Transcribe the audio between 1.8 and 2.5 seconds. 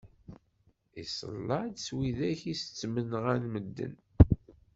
s widak